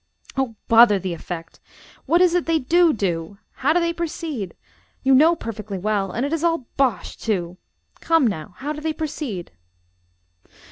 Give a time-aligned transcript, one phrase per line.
[0.35, 1.59] "Oh, bother the effect!
[2.07, 3.37] What is it they do do?
[3.57, 4.55] How do they proceed?
[5.03, 7.57] You know perfectly well and it is all bosh, too.
[7.99, 9.51] Come, now, how do they proceed?"